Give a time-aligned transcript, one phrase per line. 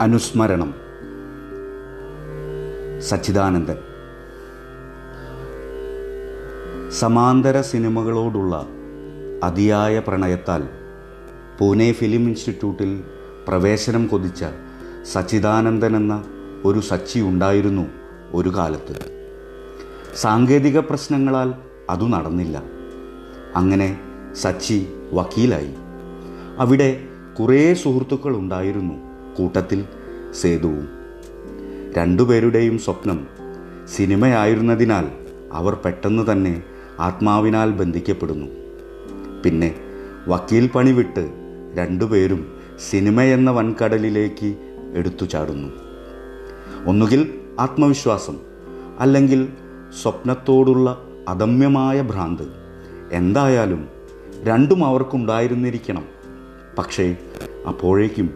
[0.00, 0.74] അനുസ്മരണം.
[3.00, 3.76] സച്ചിദാനന്ദൻ.
[6.90, 8.66] സമാന്തര സിനിമകളോടുള്ള
[9.42, 10.68] അതിയായ പ്രണയത്താൽ
[11.60, 13.04] പൂനെ ഫിലിം ഇൻസ്റ്റിറ്റ്യൂട്ടിൽ
[13.48, 14.44] പ്രവേശനം കൊതിച്ച
[15.12, 16.24] സച്ചിദാനന്ദൻ എന്ന
[16.64, 17.86] ഒരു സച്ചി ഉണ്ടായിരുന്നു
[18.32, 19.26] ഒരു കാലത്ത്.
[20.16, 21.54] സാങ്കേതിക പ്രശ്നങ്ങളാൽ
[21.90, 22.62] അതു നടന്നില്ല.
[23.56, 24.00] അങ്ങനെ
[24.34, 25.74] സച്ചി വക്കീലായി.
[26.58, 27.04] അവിടെ
[27.40, 29.07] കുറേ സുഹൃത്തുക്കൾ ഉണ്ടായിരുന്നു.
[29.38, 29.84] കൂട്ടത്തിൽ
[30.40, 30.88] സേതുവും.
[31.96, 33.26] രണ്ടുപേരുടെയും സ്വപ്നം
[33.96, 35.06] സിനിമയായിരുന്നതിനാൽ
[35.52, 36.62] അവർ പെട്ടെന്ന് തന്നെ
[37.00, 38.46] ആത്മാവിനാൽ ബന്ധിക്കപ്പെടുന്നു.
[39.44, 39.74] പിന്നെ
[40.28, 41.24] വക്കീൽ പണി വിട്ട്
[41.74, 42.40] രണ്ടുപേരും
[42.90, 44.54] സിനിമയെന്ന വൻകടലിലേക്ക്
[44.94, 45.70] എടുത്തു ചാടുന്നു
[46.86, 48.36] ഒന്നുകിൽ ആത്മവിശ്വാസം
[48.98, 49.48] അല്ലെങ്കിൽ
[50.02, 50.88] സ്വപ്നത്തോടുള്ള
[51.28, 52.46] അദമ്യമായ ഭ്രാന്ത്.
[53.12, 53.88] എന്തായാലും
[54.42, 56.04] രണ്ടും അവർക്കുണ്ടായിരുന്നിരിക്കണം.
[56.78, 57.16] പക്ഷേ
[57.68, 58.30] അപ്പോഴേക്കും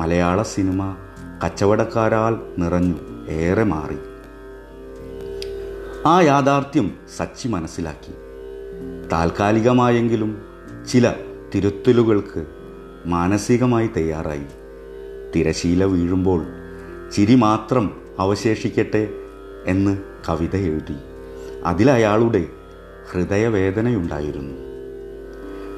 [0.00, 0.96] മലയാള സിനിമ
[1.44, 2.94] കച്ചവടക്കാരാൽ നിറഞ്ഞു
[3.28, 3.96] ഏറെ മാറി.
[6.06, 8.12] ആ യാഥാർത്ഥ്യം സച്ചി മനസ്സിലാക്കി.
[9.12, 10.42] താൽക്കാലികമായെങ്കിലും
[10.88, 11.14] ചില
[11.54, 12.46] തിരുത്തലുകൾക്ക്
[13.06, 14.46] മാനസികമായി തയ്യാറായി.
[15.36, 16.46] തിരശീല വീഴുമ്പോൾ
[17.12, 19.08] ചിരി മാത്രം അവശേഷിക്കട്ടെ
[19.66, 20.94] എന്ന് കവിത എഴുതി.
[21.64, 22.46] അതിലയാളുടെ
[23.12, 24.54] ഹൃദയവേദനയുണ്ടായിരുന്നു.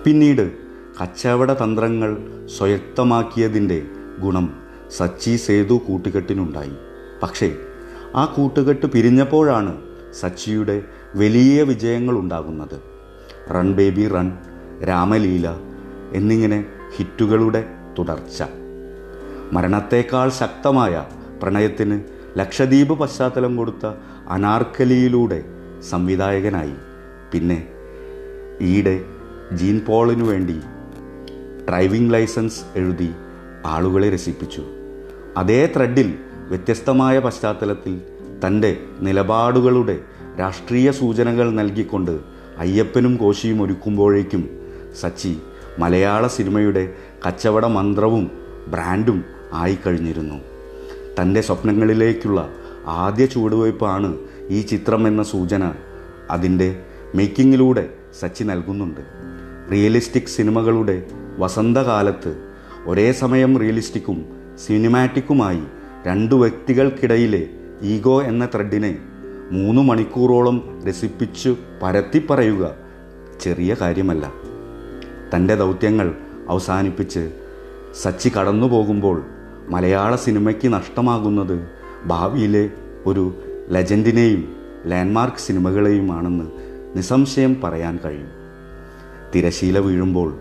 [0.05, 0.53] പിന്നീട്
[1.03, 2.17] കച്ചവട തന്ത്രങ്ങൾ
[2.59, 3.83] സ്വയക്തമാക്കിയതിന്റെ
[4.21, 6.73] ഗുണം സച്ചി സേതു കൂട്ടുകെട്ടിനുണ്ടായി.
[7.23, 7.57] പക്ഷേ
[8.15, 9.83] ആ കൂട്ടുകെട്ട് പിരിഞ്ഞപ്പോഴാണ്
[10.21, 10.83] സച്ചിയുടെ
[11.15, 12.81] വലിയ വിജയങ്ങൾ ഉണ്ടാകുന്നത്
[13.55, 14.39] റൺ ബേബി റൺ
[14.89, 15.49] രാമലീല
[16.13, 16.65] എന്നിങ്ങനെ
[16.97, 17.65] ഹിറ്റുകളുടെ
[17.99, 18.43] തുടർച്ച.
[19.53, 21.07] മരണത്തേക്കാൾ ശക്തമായ
[21.43, 22.01] പ്രണയത്തിന്
[22.39, 23.87] ലക്ഷദ്വീപ് പശ്ചാത്തലം കൊടുത്ത
[24.29, 25.45] അനാർക്കലിയിലൂടെ
[25.91, 26.75] സംവിധായകനായി.
[27.33, 27.69] പിന്നെ
[28.61, 29.05] ഈയിടെ
[29.53, 30.61] ജീൻ പോളിനു വേണ്ടി
[31.69, 33.11] ഡ്രൈവിംഗ് ലൈസൻസ് എഴുതി
[33.67, 34.65] ആളുകളെ രസിപ്പിച്ചു.
[35.37, 36.15] അതേ ത്രെഡിൽ
[36.49, 38.01] വ്യത്യസ്തമായ പശ്ചാത്തലത്തിൽ
[38.47, 40.01] തന്റെ നിലപാടുകളുടെ
[40.41, 42.21] രാഷ്ട്രീയ സൂചനകൾ നൽകിക്കൊണ്ട്
[42.59, 44.49] അയ്യപ്പനും കോശിയും ഒരുക്കുമ്പോഴേക്കും
[45.01, 45.39] സച്ചി
[45.79, 46.93] മലയാള സിനിമയുടെ
[47.29, 48.31] കച്ചവട മന്ത്രവും
[48.69, 50.35] ബ്രാൻഡും ആയിക്കഴിഞ്ഞിരുന്നു.
[51.21, 52.49] തന്റെ സ്വപ്നങ്ങളിലേക്കുള്ള
[52.87, 55.73] ആദ്യ ചുവടുവയ്പ്പാണ് ഈ ചിത്രം എന്ന സൂചന
[56.31, 56.83] അതിന്റെ
[57.15, 57.89] മേക്കിങ്ങിലൂടെ
[58.21, 59.01] സച്ചി നൽകുന്നുണ്ട്.
[59.73, 61.07] റിയലിസ്റ്റിക് സിനിമകളുടെ
[61.39, 62.52] വസന്തകാലത്ത്
[62.87, 64.27] ഒരേ സമയം റിയലിസ്റ്റിക്കും
[64.67, 65.63] സിനിമാറ്റിക്കുമായി
[66.07, 67.49] രണ്ടു വ്യക്തികൾക്കിടയിലെ
[67.83, 68.99] ഈഗോ എന്ന ത്രെഡിനെ
[69.51, 72.75] മൂന്ന് മണിക്കൂറോളം രസിപ്പിച്ചു പരത്തിപ്പറയുക
[73.41, 74.33] ചെറിയ കാര്യമല്ല.
[75.37, 76.15] തന്റെ ദൗത്യങ്ങൾ
[76.49, 77.33] അവസാനിപ്പിച്ച്
[78.03, 79.23] സച്ചി കടന്നു പോകുമ്പോൾ
[79.69, 81.69] മലയാള സിനിമയ്ക്ക് നഷ്ടമാകുന്നത്
[82.07, 82.71] ഭാവിയിലെ
[83.07, 83.35] ഒരു
[83.69, 84.57] ലെജൻഡിനെയും
[84.87, 86.45] ലാൻഡ്മാർക്ക് സിനിമകളെയുമാണെന്ന്
[86.97, 88.29] നിസ്സംശയം പറയാൻ കഴിയും.
[89.35, 90.39] തിരശീല വീഴുമ്പോൾ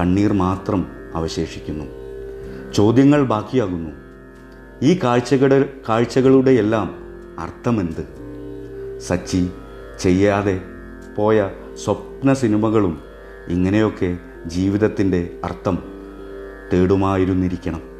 [0.00, 1.84] കണ്ണീർ മാത്രം അവശേഷിക്കുന്നു.
[2.72, 3.90] ചോദ്യങ്ങൾ ബാക്കിയാകുന്നു.
[4.82, 6.98] ഈ കാഴ്ചകളുടെ കാഴ്ചകളുടെ എല്ലാം
[7.38, 8.06] അർത്ഥമെന്ത്?
[9.00, 9.50] സച്ചി
[10.00, 10.60] ചെയ്യാതെ
[11.16, 11.50] പോയ
[11.84, 13.00] സ്വപ്ന സിനിമകളും
[13.48, 15.78] ഇങ്ങനെയൊക്കെ ജീവിതത്തിന്റെ അർത്ഥം
[16.72, 17.98] തേടുമായിരുന്നിരിക്കണം.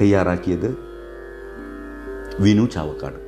[0.00, 0.78] തയ്യാറാക്കിയത്
[2.40, 3.23] വിനു ചാവക്കാട്.